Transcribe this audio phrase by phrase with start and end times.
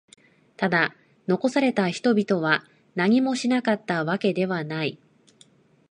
[0.57, 0.95] ただ、
[1.27, 2.63] 残された人々は
[2.95, 4.97] 何もしなかったわけではない。